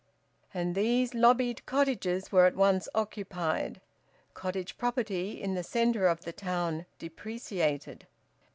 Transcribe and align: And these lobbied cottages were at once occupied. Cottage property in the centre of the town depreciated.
And 0.51 0.73
these 0.73 1.13
lobbied 1.13 1.63
cottages 1.67 2.31
were 2.31 2.47
at 2.47 2.55
once 2.55 2.89
occupied. 2.95 3.81
Cottage 4.33 4.75
property 4.75 5.39
in 5.39 5.53
the 5.53 5.61
centre 5.61 6.07
of 6.07 6.21
the 6.21 6.33
town 6.33 6.87
depreciated. 6.97 8.07